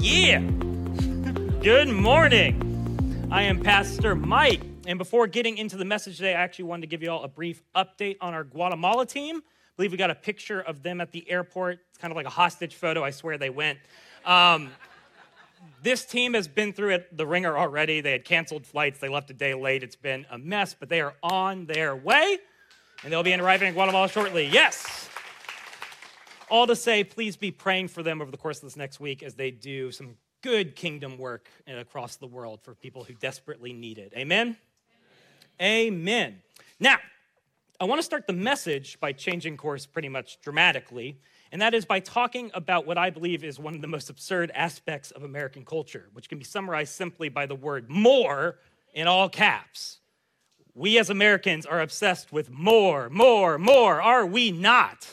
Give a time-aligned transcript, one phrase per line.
[0.00, 0.40] Yeah.
[1.60, 3.28] Good morning.
[3.30, 4.62] I am Pastor Mike.
[4.86, 7.28] And before getting into the message today, I actually wanted to give you all a
[7.28, 9.36] brief update on our Guatemala team.
[9.36, 9.42] I
[9.76, 11.80] believe we got a picture of them at the airport.
[11.90, 13.04] It's kind of like a hostage photo.
[13.04, 13.78] I swear they went.
[14.24, 14.70] Um,
[15.82, 18.00] this team has been through it, the ringer already.
[18.00, 19.00] They had canceled flights.
[19.00, 19.82] They left a day late.
[19.82, 22.38] It's been a mess, but they are on their way,
[23.04, 24.46] and they'll be arriving in Guatemala shortly.
[24.46, 25.09] Yes.
[26.50, 29.22] All to say, please be praying for them over the course of this next week
[29.22, 33.98] as they do some good kingdom work across the world for people who desperately need
[33.98, 34.12] it.
[34.16, 34.56] Amen?
[35.60, 35.92] Amen.
[35.92, 36.42] Amen.
[36.80, 36.96] Now,
[37.78, 41.20] I want to start the message by changing course pretty much dramatically,
[41.52, 44.50] and that is by talking about what I believe is one of the most absurd
[44.52, 48.58] aspects of American culture, which can be summarized simply by the word more
[48.92, 49.98] in all caps.
[50.74, 55.06] We as Americans are obsessed with more, more, more, are we not?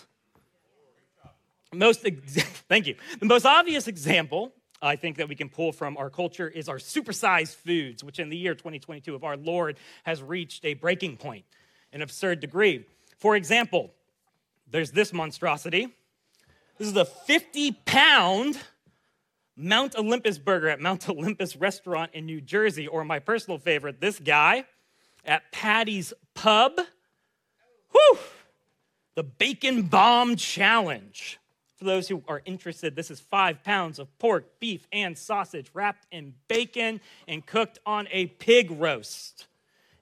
[1.73, 2.01] Most
[2.69, 2.95] thank you.
[3.19, 6.77] The most obvious example i think that we can pull from our culture is our
[6.77, 11.43] supersized foods which in the year 2022 of our lord has reached a breaking point
[11.93, 12.85] an absurd degree.
[13.17, 13.91] For example
[14.69, 15.87] there's this monstrosity.
[16.77, 18.59] This is a 50 pound
[19.55, 24.19] mount olympus burger at mount olympus restaurant in new jersey or my personal favorite this
[24.19, 24.65] guy
[25.25, 26.79] at patty's pub.
[27.91, 28.17] Whew!
[29.17, 31.39] the bacon bomb challenge
[31.77, 36.07] for those who are interested, this is five pounds of pork, beef, and sausage wrapped
[36.11, 39.45] in bacon and cooked on a pig roast.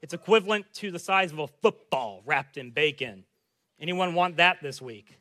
[0.01, 3.25] It's equivalent to the size of a football wrapped in bacon.
[3.79, 5.17] Anyone want that this week?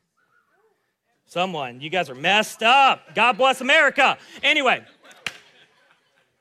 [1.27, 3.15] Someone, you guys are messed up.
[3.17, 4.17] God bless America.
[4.43, 4.85] Anyway,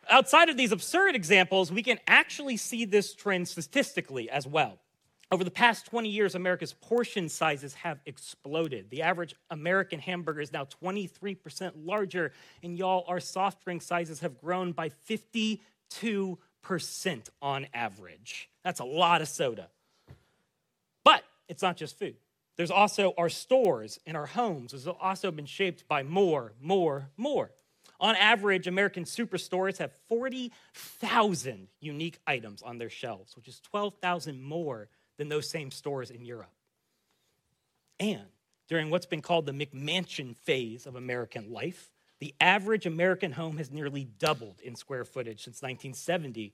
[0.09, 4.77] outside of these absurd examples, we can actually see this trend statistically as well.
[5.33, 8.91] Over the past 20 years, America's portion sizes have exploded.
[8.91, 14.39] The average American hamburger is now 23% larger, and y'all, our soft drink sizes have
[14.39, 15.57] grown by 52%
[17.41, 18.47] on average.
[18.63, 19.69] That's a lot of soda.
[21.03, 22.17] But it's not just food.
[22.55, 27.49] There's also our stores and our homes, has also been shaped by more, more, more.
[27.99, 34.89] On average, American superstores have 40,000 unique items on their shelves, which is 12,000 more
[35.17, 36.53] than those same stores in Europe.
[37.99, 38.25] And
[38.67, 43.71] during what's been called the McMansion phase of American life, the average American home has
[43.71, 46.53] nearly doubled in square footage since 1970,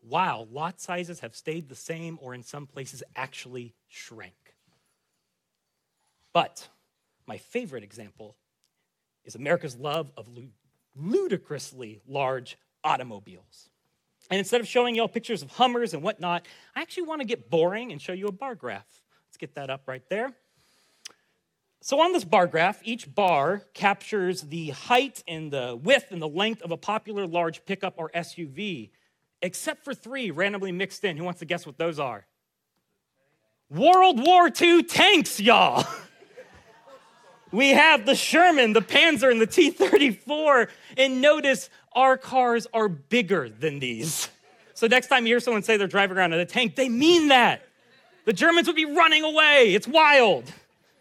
[0.00, 4.54] while lot sizes have stayed the same or in some places actually shrank.
[6.32, 6.68] But
[7.26, 8.36] my favorite example
[9.24, 10.28] is America's love of
[10.94, 13.68] ludicrously large automobiles.
[14.30, 16.46] And instead of showing y'all pictures of Hummers and whatnot,
[16.76, 18.86] I actually want to get boring and show you a bar graph.
[19.26, 20.32] Let's get that up right there.
[21.80, 26.28] So, on this bar graph, each bar captures the height and the width and the
[26.28, 28.90] length of a popular large pickup or SUV,
[29.42, 31.16] except for three randomly mixed in.
[31.16, 32.26] Who wants to guess what those are?
[33.70, 35.86] World War II tanks, y'all.
[37.50, 40.68] we have the Sherman, the Panzer, and the T 34.
[40.96, 44.28] And notice our cars are bigger than these.
[44.74, 47.28] So next time you hear someone say they're driving around in a tank, they mean
[47.28, 47.62] that.
[48.26, 49.74] The Germans would be running away.
[49.74, 50.44] It's wild.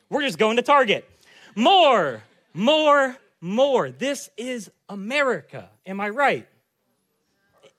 [0.10, 1.08] We're just going to Target.
[1.56, 3.92] More, more, more.
[3.92, 5.70] This is America.
[5.86, 6.48] Am I right?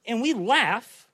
[0.06, 1.06] And we laugh,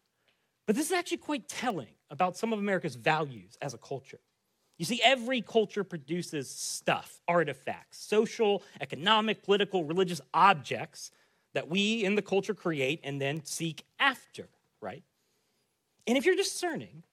[0.66, 4.21] but this is actually quite telling about some of America's values as a culture.
[4.79, 11.11] You see, every culture produces stuff, artifacts, social, economic, political, religious objects
[11.53, 14.49] that we in the culture create and then seek after,
[14.81, 15.05] right?
[16.07, 17.05] And if you're discerning,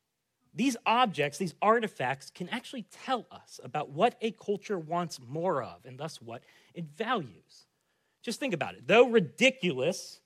[0.54, 5.86] these objects, these artifacts can actually tell us about what a culture wants more of
[5.86, 7.68] and thus what it values.
[8.22, 8.88] Just think about it.
[8.88, 10.20] Though ridiculous,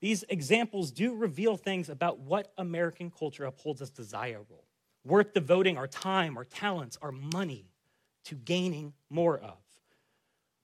[0.00, 4.64] these examples do reveal things about what American culture upholds as desirable,
[5.04, 7.66] worth devoting our time, our talents, our money
[8.24, 9.58] to gaining more of.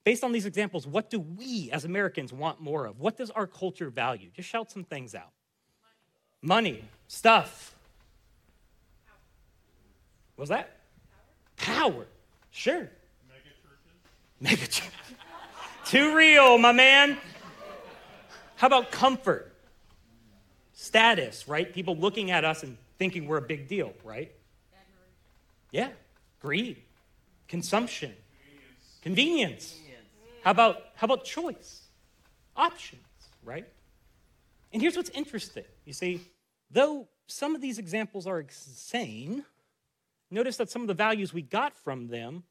[0.05, 3.00] Based on these examples, what do we as Americans want more of?
[3.00, 4.31] What does our culture value?
[4.35, 5.31] Just shout some things out
[6.43, 7.75] money, money stuff.
[10.37, 10.79] Was that?
[11.56, 11.91] Power.
[11.93, 12.06] Power.
[12.50, 12.91] Sure.
[14.41, 14.81] Mega churches.
[14.81, 14.91] Mega
[15.85, 17.19] Too real, my man.
[18.56, 19.55] How about comfort?
[20.73, 21.73] Status, right?
[21.73, 24.31] People looking at us and thinking we're a big deal, right?
[25.73, 25.88] Yeah.
[26.38, 26.82] Greed.
[27.49, 28.12] Consumption.
[29.00, 29.81] Convenience.
[30.44, 31.81] How about, how about choice?
[32.55, 33.00] Options,
[33.43, 33.67] right?
[34.70, 35.64] And here's what's interesting.
[35.87, 36.20] You see,
[36.70, 39.46] though some of these examples are insane,
[40.31, 42.43] notice that some of the values we got from them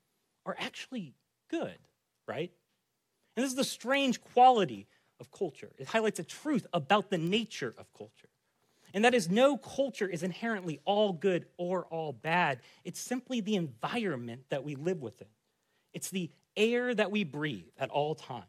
[0.47, 1.13] are actually
[1.51, 1.77] good,
[2.27, 2.51] right?
[3.35, 4.87] And this is the strange quality
[5.19, 5.69] of culture.
[5.77, 8.28] It highlights a truth about the nature of culture.
[8.93, 12.59] And that is no culture is inherently all good or all bad.
[12.83, 15.27] It's simply the environment that we live within.
[15.93, 18.45] It's the air that we breathe at all times.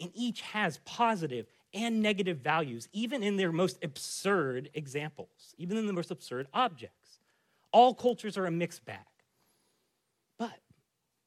[0.00, 5.86] And each has positive and negative values, even in their most absurd examples, even in
[5.86, 7.20] the most absurd objects.
[7.72, 8.98] All cultures are a mixed bag.
[10.38, 10.60] But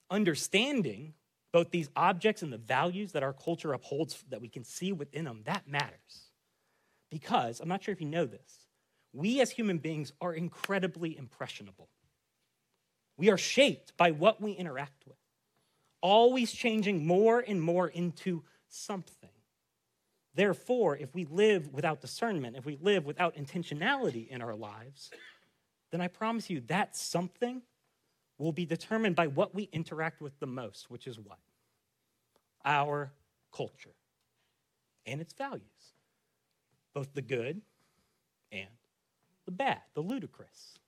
[0.10, 1.14] understanding
[1.52, 5.24] both these objects and the values that our culture upholds that we can see within
[5.24, 6.25] them, that matters.
[7.10, 8.68] Because, I'm not sure if you know this,
[9.14, 11.90] we as human beings are incredibly impressionable.
[13.18, 15.18] We are shaped by what we interact with,
[16.02, 19.30] always changing more and more into something.
[20.34, 25.10] Therefore, if we live without discernment, if we live without intentionality in our lives,
[25.92, 27.62] then I promise you that something
[28.38, 31.40] will be determined by what we interact with the most, which is what?
[32.66, 33.14] Our
[33.54, 33.96] culture
[35.06, 35.64] and its values,
[36.96, 37.62] both the good
[38.52, 38.70] and
[39.46, 40.80] the bad, the ludicrous.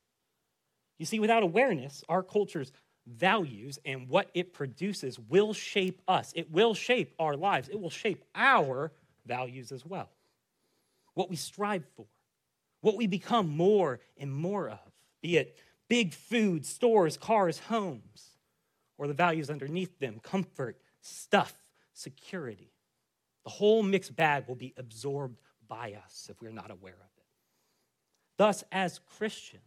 [0.98, 2.72] You see, without awareness, our culture's
[3.06, 6.34] values and what it produces will shape us.
[6.36, 7.70] It will shape our lives.
[7.70, 8.92] It will shape our
[9.28, 10.10] values as well.
[11.14, 12.06] What we strive for,
[12.82, 14.80] what we become more and more of,
[15.22, 15.58] be it
[15.90, 18.38] big food, stores, cars, homes,
[18.98, 21.54] or the values underneath them comfort, stuff,
[21.94, 22.72] security.
[23.44, 27.26] The whole mixed bag will be absorbed by us if we're not aware of it.
[28.38, 29.64] Thus, as Christians,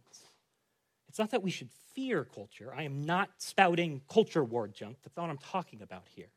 [1.09, 2.73] it's not that we should fear culture.
[2.75, 4.97] I am not spouting culture war junk.
[5.03, 6.29] That's not what I'm talking about here.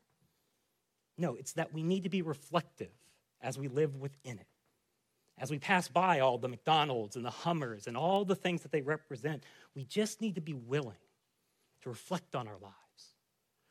[1.17, 2.91] No, it's that we need to be reflective
[3.41, 4.47] as we live within it.
[5.37, 8.71] As we pass by all the McDonald's and the Hummers and all the things that
[8.71, 9.43] they represent,
[9.75, 10.95] we just need to be willing
[11.81, 12.73] to reflect on our lives,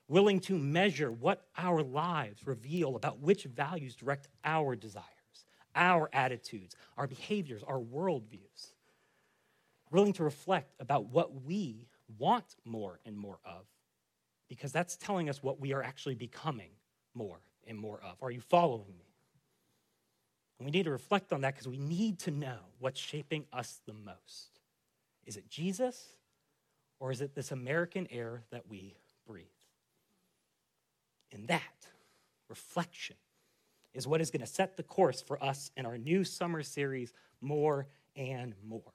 [0.09, 5.05] willing to measure what our lives reveal about which values direct our desires,
[5.75, 8.73] our attitudes, our behaviors, our worldviews,
[9.91, 11.87] willing to reflect about what we
[12.19, 13.67] want more and more of,
[14.49, 16.71] because that's telling us what we are actually becoming
[17.15, 18.23] more and more of.
[18.23, 19.07] Are you following me?
[20.59, 23.81] And we need to reflect on that because we need to know what's shaping us
[23.87, 24.61] the most.
[25.27, 26.07] Is it Jesus
[27.01, 28.95] or is it this American air that we
[29.27, 29.47] breathe?
[31.33, 31.89] And that
[32.49, 33.17] reflection
[33.95, 37.13] is what is going to set the course for us in our new summer series,
[37.41, 37.87] More
[38.17, 38.93] and More,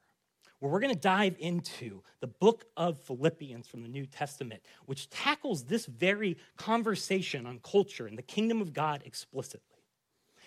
[0.58, 5.08] where we're going to dive into the book of Philippians from the New Testament, which
[5.10, 9.78] tackles this very conversation on culture and the kingdom of God explicitly.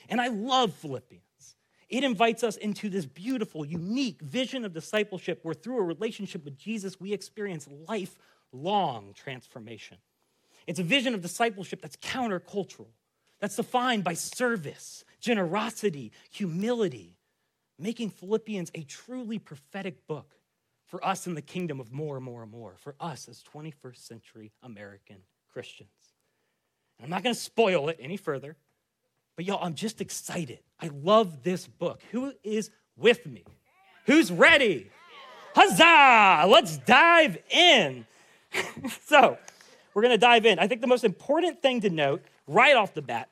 [0.09, 1.23] And I love Philippians.
[1.89, 6.57] It invites us into this beautiful, unique vision of discipleship where through a relationship with
[6.57, 9.97] Jesus, we experience lifelong transformation.
[10.65, 12.87] It's a vision of discipleship that's countercultural,
[13.43, 17.17] that's defined by service, generosity, humility,
[17.77, 20.37] making Philippians a truly prophetic book
[20.85, 23.97] for us in the kingdom of more and more and more, for us as 21st
[23.97, 25.17] century American
[25.51, 25.89] Christians.
[26.97, 28.55] And I'm not going to spoil it any further.
[29.35, 30.59] But y'all, I'm just excited.
[30.79, 31.99] I love this book.
[32.11, 33.43] Who is with me?
[34.05, 34.89] Who's ready?
[35.53, 36.47] Huzzah!
[36.47, 38.05] Let's dive in.
[39.05, 39.37] so,
[39.93, 40.59] we're going to dive in.
[40.59, 43.27] I think the most important thing to note right off the bat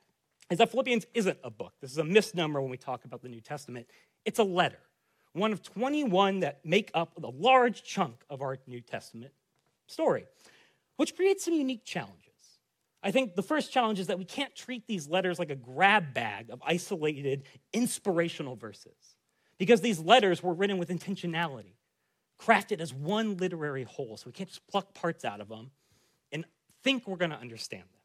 [0.51, 1.73] is that Philippians isn't a book.
[1.79, 3.87] This is a misnomer when we talk about the New Testament.
[4.25, 4.79] It's a letter,
[5.31, 9.31] one of 21 that make up a large chunk of our New Testament
[9.87, 10.25] story,
[10.97, 12.17] which creates some unique challenges.
[13.01, 16.13] I think the first challenge is that we can't treat these letters like a grab
[16.13, 17.43] bag of isolated
[17.73, 19.15] inspirational verses
[19.57, 21.75] because these letters were written with intentionality,
[22.39, 24.17] crafted as one literary whole.
[24.17, 25.71] So we can't just pluck parts out of them
[26.31, 26.43] and
[26.83, 28.00] think we're going to understand them.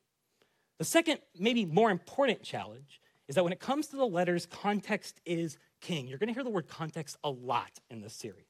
[0.79, 5.21] The second, maybe more important challenge is that when it comes to the letters, context
[5.25, 6.07] is king.
[6.07, 8.45] You're going to hear the word context a lot in this series.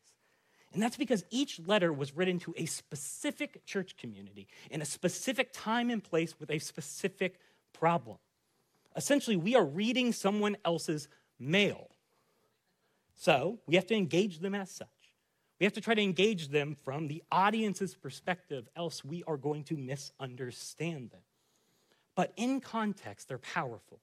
[0.73, 5.51] And that's because each letter was written to a specific church community in a specific
[5.53, 7.39] time and place with a specific
[7.73, 8.19] problem.
[8.95, 11.91] Essentially, we are reading someone else's mail.
[13.15, 14.89] So we have to engage them as such.
[15.59, 19.65] We have to try to engage them from the audience's perspective, else we are going
[19.65, 21.23] to misunderstand them.
[22.17, 24.01] But in context, they're powerful.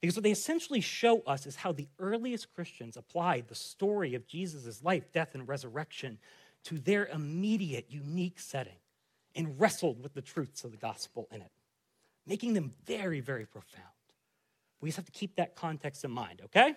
[0.00, 4.26] Because what they essentially show us is how the earliest Christians applied the story of
[4.28, 6.18] Jesus' life, death, and resurrection
[6.64, 8.76] to their immediate, unique setting
[9.34, 11.50] and wrestled with the truths of the gospel in it,
[12.26, 13.84] making them very, very profound.
[14.80, 16.74] We just have to keep that context in mind, okay?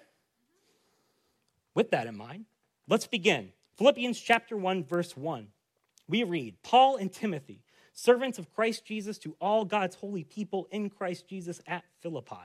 [1.75, 2.45] With that in mind,
[2.87, 3.51] let's begin.
[3.77, 5.47] Philippians chapter 1, verse 1.
[6.07, 7.61] We read Paul and Timothy,
[8.01, 12.35] servants of Christ Jesus, to all God's holy people in Christ Jesus at Philippi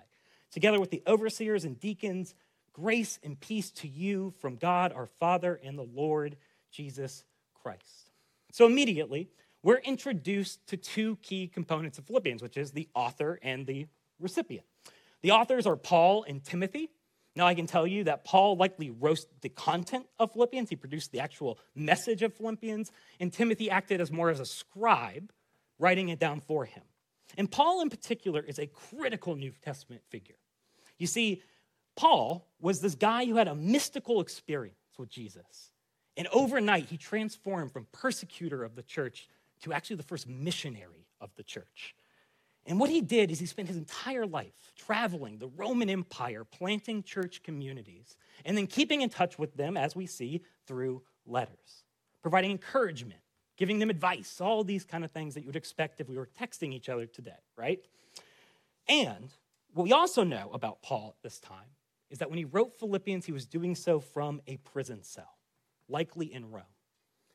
[0.55, 2.35] together with the overseers and deacons,
[2.73, 6.37] grace and peace to you from God our Father and the Lord
[6.71, 7.25] Jesus
[7.61, 8.11] Christ.
[8.53, 9.29] So immediately,
[9.65, 13.89] we're introduced to two key components of Philippians, which is the author and the
[14.21, 14.65] recipient.
[15.23, 16.91] The authors are Paul and Timothy.
[17.35, 20.71] Now, I can tell you that Paul likely wrote the content of Philippians.
[20.71, 25.33] He produced the actual message of Philippians, and Timothy acted as more as a scribe,
[25.79, 26.83] writing it down for him.
[27.37, 30.37] And Paul, in particular, is a critical New Testament figure.
[30.99, 31.43] You see,
[31.97, 35.73] Paul was this guy who had a mystical experience with Jesus.
[36.17, 39.29] And overnight, he transformed from persecutor of the church
[39.63, 41.95] to actually the first missionary of the church.
[42.67, 47.03] And what he did is he spent his entire life traveling the Roman Empire, planting
[47.03, 51.85] church communities, and then keeping in touch with them, as we see, through letters,
[52.23, 53.21] providing encouragement,
[53.57, 56.29] giving them advice, all these kind of things that you would expect if we were
[56.41, 57.81] texting each other today, right?
[58.89, 59.31] And
[59.73, 61.71] what we also know about Paul at this time
[62.11, 65.39] is that when he wrote Philippians, he was doing so from a prison cell,
[65.89, 66.63] likely in Rome.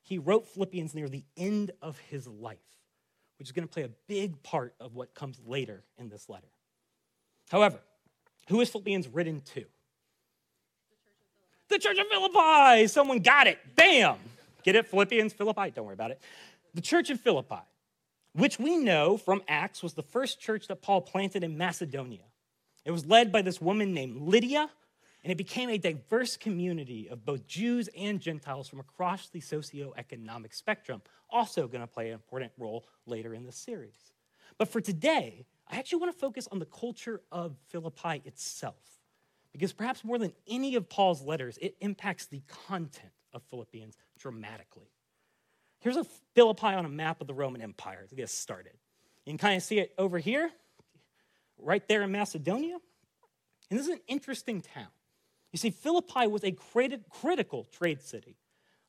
[0.01, 2.57] He wrote Philippians near the end of his life,
[3.37, 6.47] which is going to play a big part of what comes later in this letter.
[7.49, 7.79] However,
[8.47, 9.65] who is Philippians written to?
[11.67, 12.87] The Church of Philippi.
[12.87, 13.59] Someone got it.
[13.75, 14.17] Bam.
[14.69, 14.85] Get it?
[14.85, 15.71] Philippians, Philippi.
[15.71, 16.21] Don't worry about it.
[16.75, 17.63] The Church of Philippi,
[18.33, 22.25] which we know from Acts was the first church that Paul planted in Macedonia.
[22.85, 24.69] It was led by this woman named Lydia,
[25.23, 30.53] and it became a diverse community of both Jews and Gentiles from across the socioeconomic
[30.53, 34.13] spectrum, also going to play an important role later in the series.
[34.59, 38.99] But for today, I actually want to focus on the culture of Philippi itself,
[39.51, 44.91] because perhaps more than any of Paul's letters, it impacts the content of Philippians dramatically.
[45.79, 48.73] Here's a Philippi on a map of the Roman Empire to get started.
[49.25, 50.51] You can kind of see it over here,
[51.57, 52.77] right there in Macedonia.
[53.69, 54.87] And this is an interesting town.
[55.51, 58.35] You see, Philippi was a critical trade city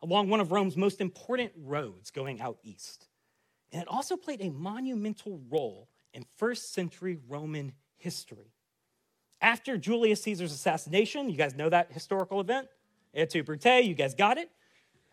[0.03, 3.09] along one of Rome's most important roads going out east.
[3.73, 8.53] And it also played a monumental role in first century Roman history.
[9.41, 12.69] After Julius Caesar's assassination, you guys know that historical event?
[13.15, 14.51] Et tu, Brute, you guys got it?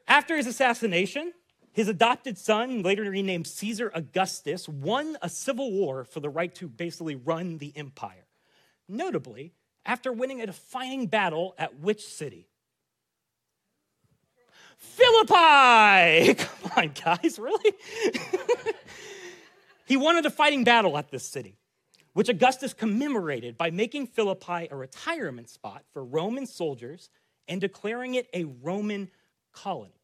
[0.08, 1.34] After his assassination,
[1.74, 6.68] his adopted son, later renamed Caesar Augustus, won a civil war for the right to
[6.68, 8.26] basically run the empire.
[8.88, 9.54] Notably,
[9.86, 12.48] after winning a defining battle at which city?
[14.78, 16.34] Philippi!
[16.38, 17.74] Come on, guys, really?
[19.86, 21.58] he won a defining battle at this city,
[22.14, 27.10] which Augustus commemorated by making Philippi a retirement spot for Roman soldiers
[27.48, 29.10] and declaring it a Roman
[29.52, 29.97] colony,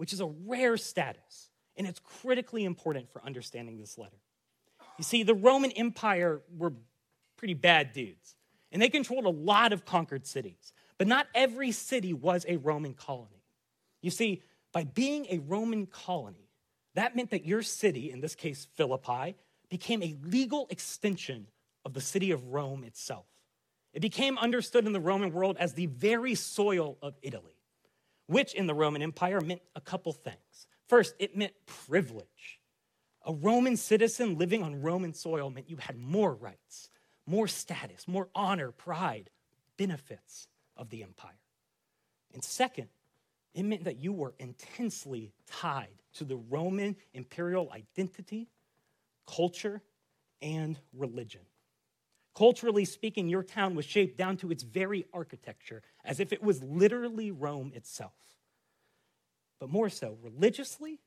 [0.00, 4.16] which is a rare status, and it's critically important for understanding this letter.
[4.96, 6.72] You see, the Roman Empire were
[7.36, 8.34] pretty bad dudes.
[8.72, 10.72] And they controlled a lot of conquered cities.
[10.96, 13.44] But not every city was a Roman colony.
[14.00, 14.42] You see,
[14.72, 16.48] by being a Roman colony,
[16.94, 19.36] that meant that your city, in this case Philippi,
[19.68, 21.46] became a legal extension
[21.84, 23.26] of the city of Rome itself.
[23.92, 27.59] It became understood in the Roman world as the very soil of Italy,
[28.30, 30.66] which in the Roman Empire meant a couple things.
[30.88, 32.60] First, it meant privilege.
[33.26, 36.88] A Roman citizen living on Roman soil meant you had more rights
[37.30, 39.30] more status, more honor, pride,
[39.76, 41.38] benefits of the empire.
[42.34, 42.88] And second,
[43.54, 48.48] it meant that you were intensely tied to the Roman imperial identity,
[49.26, 49.80] culture,
[50.42, 51.42] and religion.
[52.34, 56.62] Culturally speaking, your town was shaped down to its very architecture, as if it was
[56.62, 58.12] literally Rome itself.
[59.58, 61.00] But more so, religiously,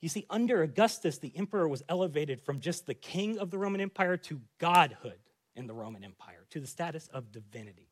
[0.00, 3.80] you see, under Augustus, the emperor was elevated from just the king of the Roman
[3.80, 5.18] Empire to godhood
[5.56, 7.88] in the Roman Empire to the status of divinity.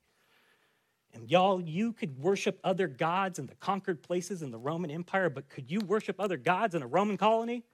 [1.12, 5.28] And y'all, you could worship other gods in the conquered places in the Roman Empire,
[5.28, 7.64] but could you worship other gods in a Roman colony?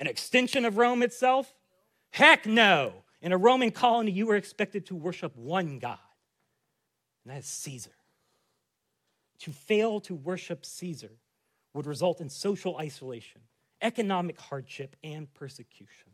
[0.00, 1.54] An extension of Rome itself?
[2.10, 3.01] Heck no.
[3.22, 5.98] In a Roman colony, you were expected to worship one God,
[7.24, 7.92] and that is Caesar.
[9.40, 11.12] To fail to worship Caesar
[11.72, 13.40] would result in social isolation,
[13.80, 16.10] economic hardship, and persecution.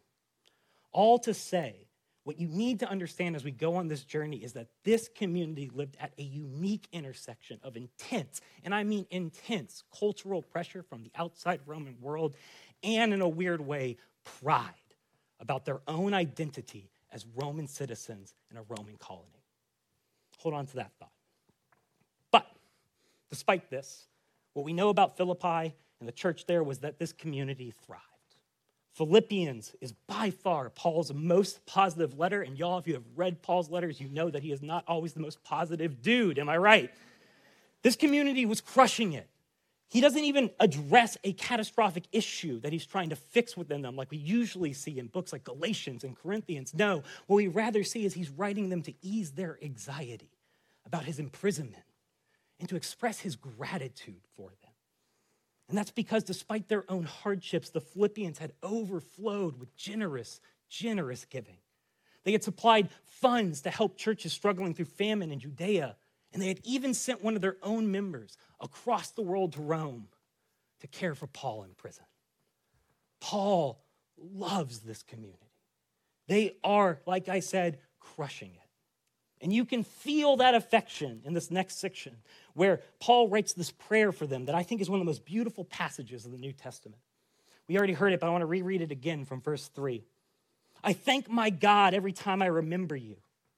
[0.92, 1.88] All to say
[2.24, 5.70] what you need to understand as we go on this journey is that this community
[5.72, 11.10] lived at a unique intersection of intense, and I mean intense, cultural pressure from the
[11.14, 12.36] outside Roman world,
[12.82, 14.74] and in a weird way, pride
[15.40, 19.44] about their own identity as Roman citizens in a Roman colony.
[20.38, 21.12] Hold on to that thought.
[22.30, 22.46] But
[23.30, 24.06] despite this,
[24.54, 28.02] what we know about Philippi and the church there was that this community thrived.
[28.94, 32.42] Philippians is by far Paul's most positive letter.
[32.42, 35.12] And y'all, if you have read Paul's letters, you know that he is not always
[35.12, 36.38] the most positive dude.
[36.38, 36.90] Am I right?
[37.82, 39.28] This community was crushing it.
[39.90, 44.11] He doesn't even address a catastrophic issue that he's trying to fix within them, like
[44.11, 46.75] we usually see in books like Galatians and Corinthians.
[46.75, 50.30] No, what we rather see is he's writing them to ease their anxiety
[50.85, 51.85] about his imprisonment
[52.61, 54.73] and to express his gratitude for them.
[55.68, 61.59] And that's because despite their own hardships, the Philippians had overflowed with generous, generous giving.
[62.25, 65.97] They had supplied funds to help churches struggling through famine in Judea
[66.32, 70.08] and they had even sent one of their own members across the world to Rome
[70.80, 72.04] to care for Paul in prison.
[73.20, 73.82] Paul
[74.16, 75.52] loves this community.
[76.26, 78.68] They are, like I said, crushing it.
[79.40, 82.16] And you can feel that affection in this next section
[82.54, 85.25] where Paul writes this prayer for them that I think is one of the most
[85.25, 87.00] beautiful passages of the New Testament.
[87.68, 90.04] We already heard it, but I want to reread it again from verse 3.
[90.82, 93.16] I thank my God every time I remember you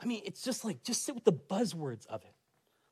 [0.00, 2.34] I mean, it's just like, just sit with the buzzwords of it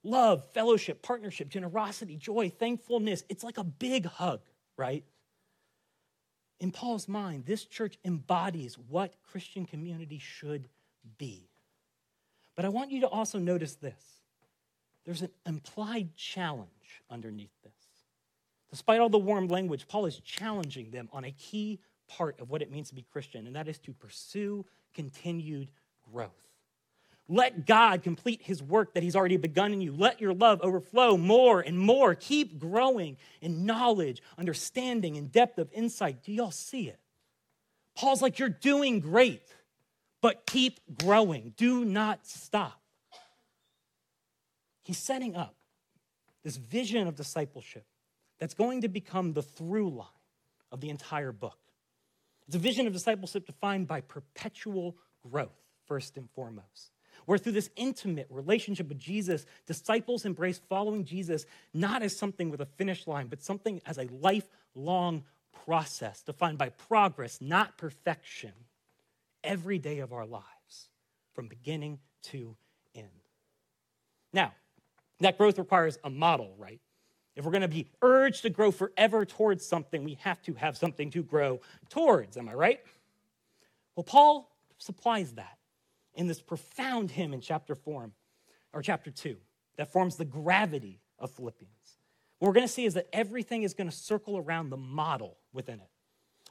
[0.03, 3.25] love, fellowship, partnership, generosity, joy, thankfulness.
[3.29, 4.41] It's like a big hug,
[4.77, 5.05] right?
[6.61, 10.69] In Paul's mind, this church embodies what Christian community should
[11.19, 11.51] be.
[12.55, 14.23] But I want you to also notice this
[15.05, 17.73] there's an implied challenge underneath this.
[18.71, 21.79] Despite all the warm language, Paul is challenging them on a key
[22.09, 25.71] part of what it means to be Christian, and that is to pursue continued
[26.13, 26.46] growth.
[27.29, 29.93] Let God complete his work that he's already begun in you.
[29.93, 32.15] Let your love overflow more and more.
[32.15, 36.23] Keep growing in knowledge, understanding, and depth of insight.
[36.23, 37.01] Do y'all see it?
[37.97, 39.43] Paul's like, You're doing great,
[40.21, 41.53] but keep growing.
[41.57, 42.81] Do not stop.
[44.85, 45.57] He's setting up
[46.45, 47.85] this vision of discipleship
[48.39, 50.07] that's going to become the through line
[50.71, 51.59] of the entire book.
[52.47, 54.97] It's a vision of discipleship defined by perpetual
[55.29, 55.59] growth,
[55.89, 56.93] first and foremost
[57.27, 62.61] where through this intimate relationship with Jesus, disciples embrace following Jesus not as something with
[62.61, 65.25] a finish line, but something as a lifelong
[65.65, 68.53] process defined by progress, not perfection,
[69.45, 70.89] every day of our lives,
[71.35, 72.57] from beginning to
[72.95, 73.09] end.
[74.33, 74.53] Now,
[75.21, 76.81] that growth requires a model, right?
[77.35, 80.77] If we're going to be urged to grow forever towards something, we have to have
[80.77, 81.61] something to grow
[81.91, 82.37] towards.
[82.37, 82.81] Am I right?
[83.95, 85.59] Well, Paul supplies that
[86.17, 88.11] in this profound hymn in chapter 4
[88.73, 89.37] or chapter 2
[89.77, 91.73] that forms the gravity of Philippians.
[92.39, 95.39] What we're going to see is that everything is going to circle around the model
[95.53, 95.89] within it.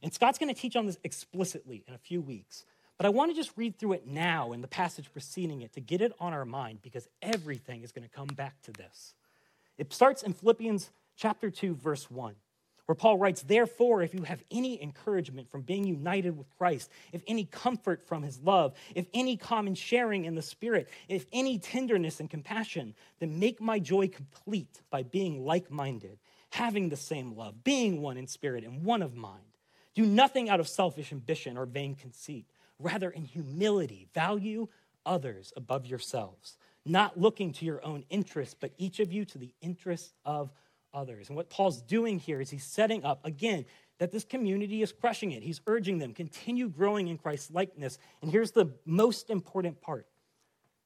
[0.01, 2.65] And Scott's going to teach on this explicitly in a few weeks.
[2.97, 5.82] But I want to just read through it now in the passage preceding it to
[5.82, 9.13] get it on our mind because everything is going to come back to this.
[9.78, 12.36] It starts in Philippians chapter 2 verse 1
[12.86, 17.21] where Paul writes, Therefore, if you have any encouragement from being united with Christ, if
[17.28, 22.19] any comfort from his love, if any common sharing in the Spirit, if any tenderness
[22.19, 26.19] and compassion, then make my joy complete by being like minded,
[26.52, 29.41] having the same love, being one in spirit and one of mind.
[29.93, 32.45] Do nothing out of selfish ambition or vain conceit.
[32.80, 34.67] Rather, in humility, value
[35.06, 39.54] others above yourselves, not looking to your own interests, but each of you to the
[39.62, 40.64] interests of others.
[40.95, 43.65] And what Paul's doing here is he's setting up, again,
[43.99, 45.43] that this community is crushing it.
[45.43, 47.97] He's urging them, continue growing in Christ's likeness.
[48.21, 50.08] And here's the most important part.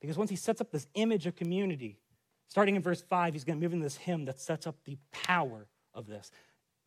[0.01, 1.99] Because once he sets up this image of community,
[2.47, 4.97] starting in verse 5, he's going to move into this hymn that sets up the
[5.11, 6.31] power of this.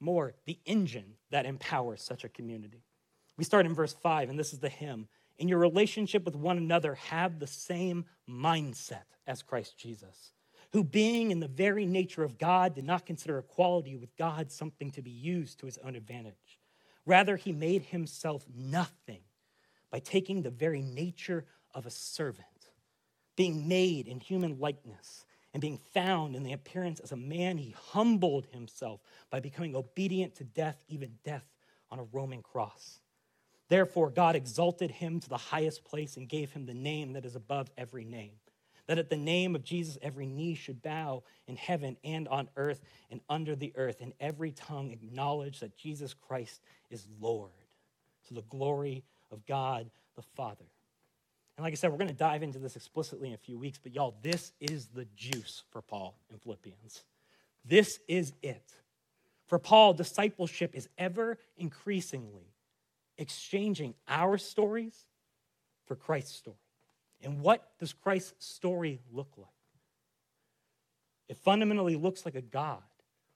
[0.00, 2.82] More, the engine that empowers such a community.
[3.36, 5.08] We start in verse 5, and this is the hymn.
[5.38, 10.32] In your relationship with one another, have the same mindset as Christ Jesus
[10.72, 14.90] who, being in the very nature of God, did not consider equality with God something
[14.92, 16.58] to be used to his own advantage.
[17.04, 19.20] Rather, he made himself nothing
[19.90, 22.46] by taking the very nature of a servant,
[23.36, 27.74] being made in human likeness and being found in the appearance as a man, he
[27.90, 31.46] humbled himself by becoming obedient to death, even death
[31.90, 33.00] on a Roman cross.
[33.68, 37.36] Therefore, God exalted him to the highest place and gave him the name that is
[37.36, 38.32] above every name.
[38.88, 42.80] That at the name of Jesus, every knee should bow in heaven and on earth
[43.10, 47.50] and under the earth, and every tongue acknowledge that Jesus Christ is Lord
[48.28, 50.64] to the glory of God the Father.
[51.56, 53.78] And like I said, we're going to dive into this explicitly in a few weeks,
[53.82, 57.02] but y'all, this is the juice for Paul in Philippians.
[57.64, 58.64] This is it.
[59.46, 62.54] For Paul, discipleship is ever increasingly
[63.18, 65.04] exchanging our stories
[65.86, 66.56] for Christ's story.
[67.22, 69.48] And what does Christ's story look like?
[71.28, 72.82] It fundamentally looks like a God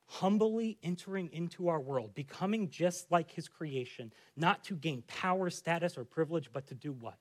[0.07, 5.99] humbly entering into our world, becoming just like his creation, not to gain power, status,
[5.99, 7.19] or privilege, but to do what?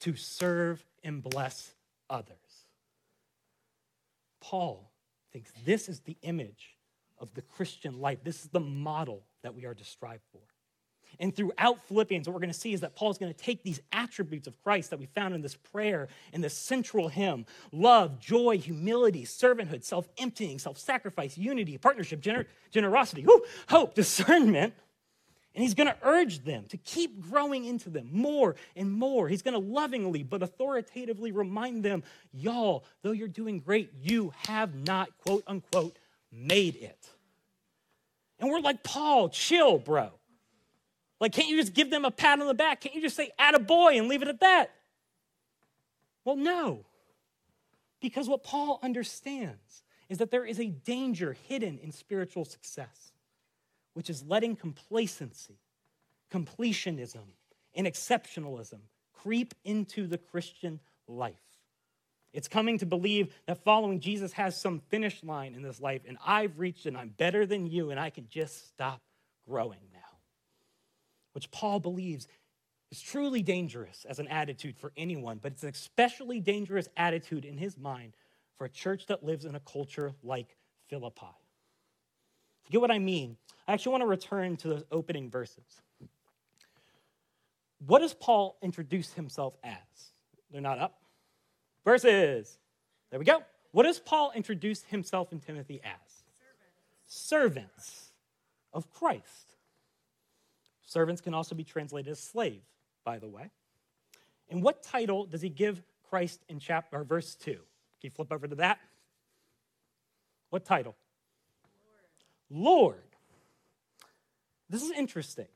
[0.00, 1.74] To serve and bless
[2.10, 2.36] others.
[4.40, 4.90] Paul
[5.32, 6.76] thinks this is the image
[7.18, 8.18] of the Christian life.
[8.22, 10.42] This is the model that we are to strive for.
[11.18, 13.80] And throughout Philippians, what we're going to see is that Paul's going to take these
[13.92, 18.58] attributes of Christ that we found in this prayer, in this central hymn love, joy,
[18.58, 24.74] humility, servanthood, self emptying, self sacrifice, unity, partnership, gener- generosity, whoo, hope, discernment.
[25.54, 29.26] And he's going to urge them to keep growing into them more and more.
[29.26, 34.74] He's going to lovingly but authoritatively remind them, y'all, though you're doing great, you have
[34.74, 35.98] not, quote unquote,
[36.30, 37.08] made it.
[38.38, 40.12] And we're like, Paul, chill, bro.
[41.20, 42.82] Like, can't you just give them a pat on the back?
[42.82, 44.70] Can't you just say, add a boy and leave it at that?
[46.24, 46.84] Well, no.
[48.00, 53.12] Because what Paul understands is that there is a danger hidden in spiritual success,
[53.94, 55.58] which is letting complacency,
[56.30, 57.24] completionism,
[57.74, 58.80] and exceptionalism
[59.14, 61.34] creep into the Christian life.
[62.32, 66.18] It's coming to believe that following Jesus has some finish line in this life, and
[66.24, 69.00] I've reached and I'm better than you, and I can just stop
[69.48, 70.05] growing now
[71.36, 72.28] which Paul believes
[72.90, 77.58] is truly dangerous as an attitude for anyone, but it's an especially dangerous attitude in
[77.58, 78.14] his mind
[78.56, 80.56] for a church that lives in a culture like
[80.88, 81.26] Philippi.
[82.64, 83.36] To get what I mean,
[83.68, 85.82] I actually want to return to those opening verses.
[87.86, 89.74] What does Paul introduce himself as?
[90.50, 91.02] They're not up.
[91.84, 92.56] Verses.
[93.10, 93.42] There we go.
[93.72, 96.22] What does Paul introduce himself and Timothy as?
[97.06, 98.12] Servants, Servants
[98.72, 99.55] of Christ.
[100.86, 102.62] Servants can also be translated as slave,
[103.04, 103.50] by the way.
[104.48, 107.52] And what title does he give Christ in chapter or verse 2?
[107.52, 107.60] Can
[108.02, 108.78] you flip over to that?
[110.50, 110.96] What title?
[112.48, 112.64] Lord.
[112.64, 113.02] Lord.
[114.70, 115.48] This is interesting.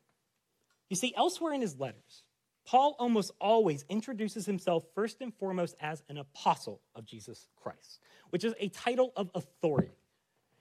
[0.89, 2.25] You see, elsewhere in his letters,
[2.67, 8.45] Paul almost always introduces himself first and foremost as an apostle of Jesus Christ, which
[8.45, 9.95] is a title of authority.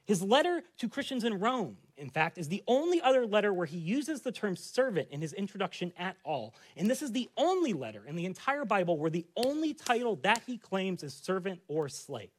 [0.05, 3.77] His letter to Christians in Rome, in fact, is the only other letter where he
[3.77, 6.55] uses the term servant in his introduction at all.
[6.75, 10.41] And this is the only letter in the entire Bible where the only title that
[10.47, 12.29] he claims is servant or slave.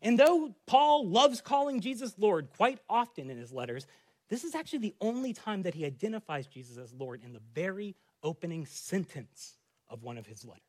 [0.00, 3.86] And though Paul loves calling Jesus Lord quite often in his letters,
[4.28, 7.96] this is actually the only time that he identifies Jesus as Lord in the very
[8.22, 9.56] opening sentence
[9.88, 10.62] of one of his letters.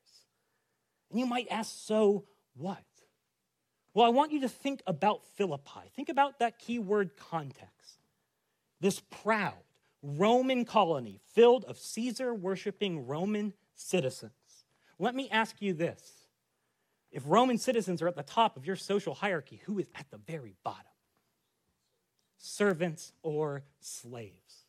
[1.12, 2.84] And you might ask, so what?
[3.94, 5.92] Well, I want you to think about Philippi.
[5.96, 7.99] Think about that key word context.
[8.80, 9.54] This proud
[10.02, 14.32] Roman colony filled of Caesar worshiping Roman citizens.
[14.98, 16.28] Let me ask you this.
[17.12, 20.18] If Roman citizens are at the top of your social hierarchy, who is at the
[20.18, 20.84] very bottom?
[22.38, 24.66] Servants or slaves.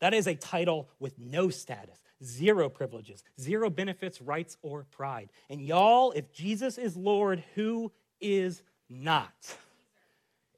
[0.00, 5.30] That is a title with no status, zero privileges, zero benefits, rights, or pride.
[5.50, 9.56] And y'all, if Jesus is Lord, who is not.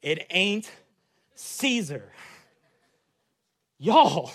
[0.01, 0.71] It ain't
[1.35, 2.11] Caesar.
[3.77, 4.31] Y'all,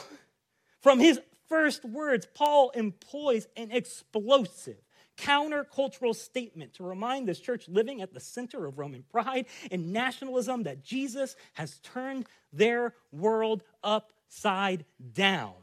[0.81, 4.77] from his first words, Paul employs an explosive
[5.18, 10.62] countercultural statement to remind this church living at the center of Roman pride and nationalism
[10.62, 15.55] that Jesus has turned their world upside down.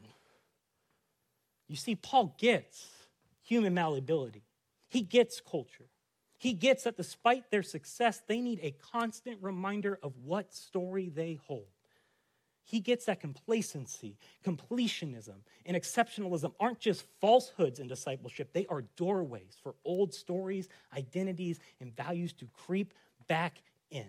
[1.67, 2.87] You see, Paul gets
[3.43, 4.43] human malleability,
[4.87, 5.85] he gets culture.
[6.37, 11.39] He gets that despite their success, they need a constant reminder of what story they
[11.47, 11.65] hold.
[12.67, 15.35] He gets that complacency, completionism,
[15.67, 21.95] and exceptionalism aren't just falsehoods in discipleship, they are doorways for old stories, identities, and
[21.95, 22.93] values to creep
[23.27, 24.07] back in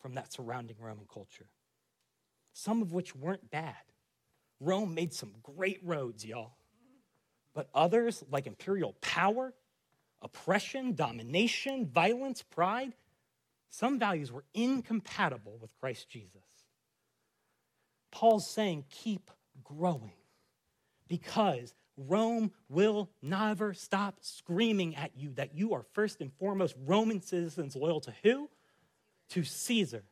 [0.00, 1.46] from that surrounding Roman culture.
[2.52, 3.74] Some of which weren't bad.
[4.60, 6.52] Rome made some great roads, y'all.
[7.52, 9.54] But others, like imperial power,
[10.22, 12.94] oppression, domination, violence, pride,
[13.70, 16.42] some values were incompatible with Christ Jesus.
[18.12, 19.30] Paul's saying, keep
[19.64, 20.12] growing
[21.08, 27.20] because Rome will never stop screaming at you that you are first and foremost Roman
[27.20, 28.48] citizens loyal to who?
[29.30, 30.04] To Caesar.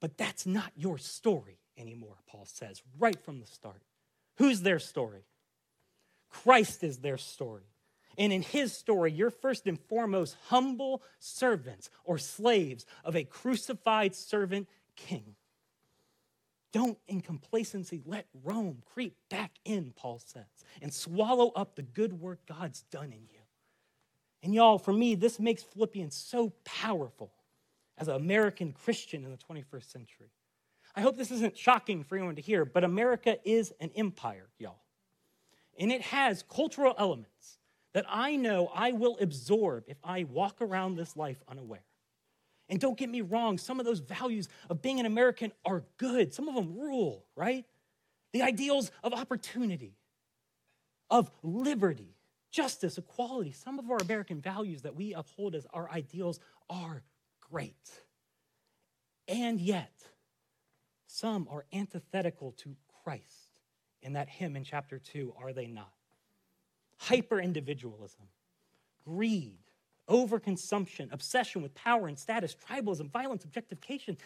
[0.00, 3.82] But that's not your story anymore, Paul says, right from the start.
[4.36, 5.24] Who's their story?
[6.30, 7.64] Christ is their story.
[8.16, 14.14] And in his story, you're first and foremost humble servants or slaves of a crucified
[14.14, 15.36] servant king.
[16.72, 20.44] Don't, in complacency, let Rome creep back in, Paul says,
[20.82, 23.40] and swallow up the good work God's done in you.
[24.42, 27.32] And y'all, for me, this makes Philippians so powerful
[27.96, 30.30] as an American Christian in the 21st century.
[30.94, 34.82] I hope this isn't shocking for anyone to hear, but America is an empire, y'all.
[35.78, 37.58] And it has cultural elements
[37.94, 41.84] that I know I will absorb if I walk around this life unaware.
[42.68, 46.34] And don't get me wrong, some of those values of being an American are good.
[46.34, 47.64] Some of them rule, right?
[48.32, 49.96] The ideals of opportunity,
[51.10, 52.14] of liberty,
[52.50, 57.02] justice, equality, some of our American values that we uphold as our ideals are
[57.50, 57.90] great.
[59.26, 59.92] And yet,
[61.06, 63.60] some are antithetical to Christ
[64.02, 65.92] in that hymn in chapter 2, are they not?
[66.98, 68.26] Hyper individualism,
[69.04, 69.58] greed,
[70.08, 74.16] overconsumption, obsession with power and status, tribalism, violence, objectification.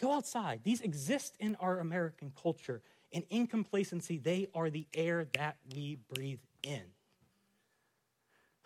[0.00, 0.60] Go outside.
[0.64, 2.82] These exist in our American culture.
[3.12, 6.82] And in complacency, they are the air that we breathe in.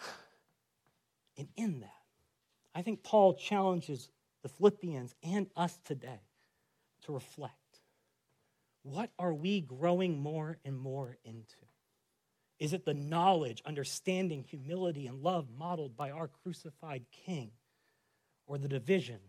[1.36, 1.92] And in that,
[2.74, 4.10] I think Paul challenges
[4.42, 6.22] the Philippians and us today
[7.04, 7.54] to reflect.
[8.82, 11.67] What are we growing more and more into?
[12.58, 17.52] Is it the knowledge, understanding, humility, and love modeled by our crucified King?
[18.46, 19.20] Or the division,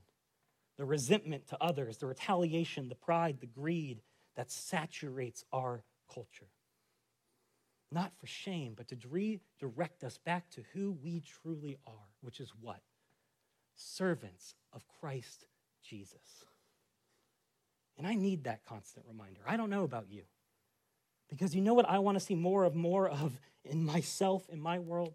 [0.77, 4.01] the resentment to others, the retaliation, the pride, the greed
[4.35, 6.47] that saturates our culture?
[7.91, 12.53] Not for shame, but to redirect us back to who we truly are, which is
[12.61, 12.81] what?
[13.75, 15.45] Servants of Christ
[15.83, 16.45] Jesus.
[17.97, 19.41] And I need that constant reminder.
[19.45, 20.23] I don't know about you.
[21.29, 24.59] Because you know what I want to see more of, more of in myself, in
[24.59, 25.13] my world?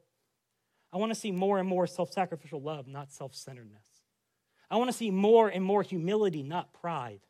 [0.93, 3.87] I want to see more and more self sacrificial love, not self centeredness.
[4.71, 7.21] I want to see more and more humility, not pride.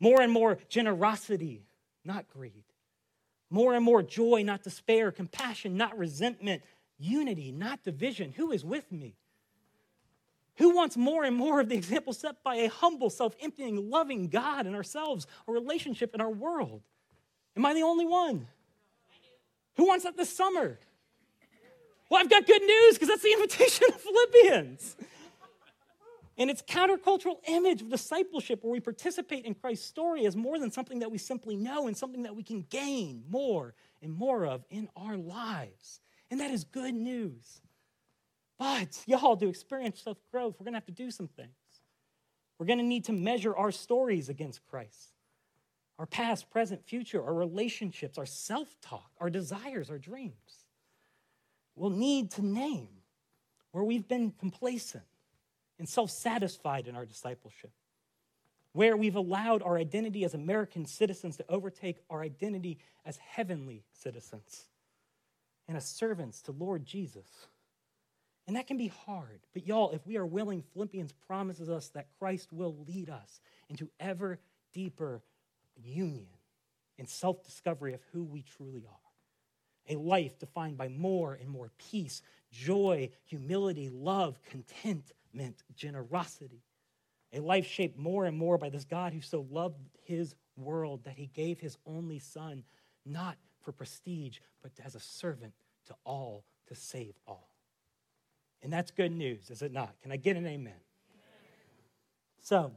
[0.00, 1.62] More and more generosity,
[2.04, 2.64] not greed.
[3.50, 5.12] More and more joy, not despair.
[5.12, 6.62] Compassion, not resentment.
[6.98, 8.32] Unity, not division.
[8.32, 9.16] Who is with me?
[10.56, 14.28] Who wants more and more of the example set by a humble, self emptying, loving
[14.28, 16.82] God in ourselves, a relationship in our world?
[17.56, 18.46] Am I the only one?
[19.76, 20.78] Who wants that this summer?
[22.10, 24.96] Well, I've got good news because that's the invitation of Philippians.
[26.38, 30.70] And its countercultural image of discipleship, where we participate in Christ's story, is more than
[30.70, 34.64] something that we simply know and something that we can gain more and more of
[34.70, 36.00] in our lives.
[36.30, 37.60] And that is good news.
[38.58, 41.50] But, y'all, to experience self growth, we're going to have to do some things.
[42.58, 45.12] We're going to need to measure our stories against Christ
[46.02, 50.64] our past, present, future, our relationships, our self talk, our desires, our dreams.
[51.76, 52.88] We'll need to name
[53.70, 55.04] where we've been complacent
[55.78, 57.70] and self satisfied in our discipleship,
[58.72, 64.64] where we've allowed our identity as American citizens to overtake our identity as heavenly citizens
[65.68, 67.28] and as servants to Lord Jesus.
[68.48, 69.38] And that can be hard.
[69.52, 73.88] But y'all, if we are willing, Philippians promises us that Christ will lead us into
[74.00, 74.40] ever
[74.72, 75.22] deeper
[75.84, 76.26] union
[76.98, 79.94] and self discovery of who we truly are.
[79.94, 86.62] A life defined by more and more peace, joy, humility, love, contentment, generosity.
[87.32, 91.16] A life shaped more and more by this God who so loved his world that
[91.16, 92.62] he gave his only son,
[93.06, 95.54] not for prestige, but as a servant
[95.86, 97.48] to all to save all.
[98.62, 99.94] And that's good news, is it not?
[100.02, 100.72] Can I get an amen?
[100.72, 100.80] amen.
[102.40, 102.72] So,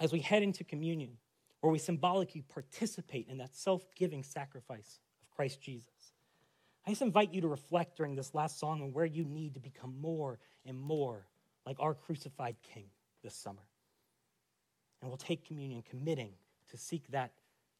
[0.00, 1.18] as we head into communion,
[1.60, 6.12] where we symbolically participate in that self giving sacrifice of Christ Jesus.
[6.86, 9.60] I just invite you to reflect during this last song on where you need to
[9.60, 11.26] become more and more
[11.66, 12.86] like our crucified King
[13.22, 13.62] this summer.
[15.00, 16.32] And we'll take communion, committing
[16.70, 17.32] to seek that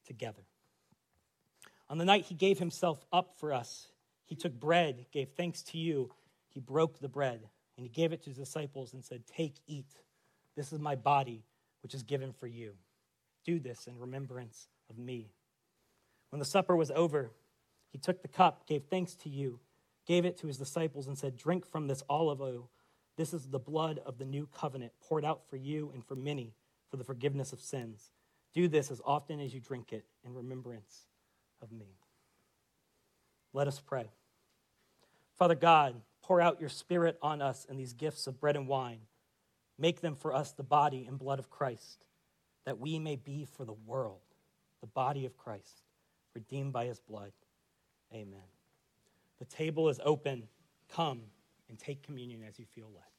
[0.07, 0.43] together.
[1.89, 3.89] On the night he gave himself up for us,
[4.27, 6.11] he took bread, gave thanks to you,
[6.49, 9.91] he broke the bread, and he gave it to his disciples and said, Take, eat.
[10.57, 11.45] This is my body,
[11.83, 12.75] which is given for you.
[13.45, 15.33] Do this in remembrance of me.
[16.31, 17.31] When the supper was over,
[17.91, 19.61] he took the cup, gave thanks to you,
[20.07, 22.71] gave it to his disciples, and said, Drink from this olive oil.
[23.17, 26.55] This is the blood of the new covenant, poured out for you and for many
[26.91, 28.11] for the forgiveness of sins.
[28.53, 31.07] Do this as often as you drink it in remembrance
[31.63, 31.99] of me.
[33.53, 34.11] Let us pray.
[35.37, 39.01] Father God, pour out your Spirit on us in these gifts of bread and wine.
[39.79, 42.05] Make them for us the body and blood of Christ,
[42.65, 44.21] that we may be for the world
[44.81, 45.83] the body of Christ,
[46.35, 47.33] redeemed by his blood.
[48.13, 48.41] Amen.
[49.39, 50.49] The table is open.
[50.89, 51.21] Come
[51.69, 53.10] and take communion as you feel led.